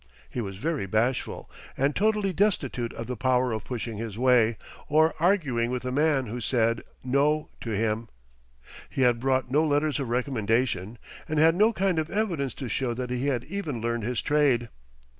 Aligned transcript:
He 0.31 0.41
was 0.41 0.57
very 0.57 0.87
bashful, 0.87 1.47
and 1.77 1.95
totally 1.95 2.33
destitute 2.33 2.91
of 2.95 3.05
the 3.05 3.15
power 3.15 3.51
of 3.51 3.63
pushing 3.63 3.97
his 3.99 4.17
way, 4.17 4.57
or 4.87 5.13
arguing 5.19 5.69
with 5.69 5.85
a 5.85 5.91
man 5.91 6.25
who 6.25 6.41
said 6.41 6.81
"No" 7.03 7.49
to 7.59 7.69
him. 7.69 8.09
He 8.89 9.03
had 9.03 9.19
brought 9.19 9.51
no 9.51 9.63
letters 9.63 9.99
of 9.99 10.09
recommendation, 10.09 10.97
and 11.29 11.37
had 11.37 11.53
no 11.53 11.71
kind 11.71 11.99
of 11.99 12.09
evidence 12.09 12.55
to 12.55 12.67
show 12.67 12.95
that 12.95 13.11
he 13.11 13.27
had 13.27 13.43
even 13.43 13.79
learned 13.79 14.01
his 14.01 14.23
trade. 14.23 14.69